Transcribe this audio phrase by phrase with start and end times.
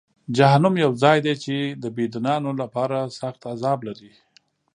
[0.37, 4.11] جهنم یو ځای دی چې د بېدینانو لپاره سخت عذاب لري.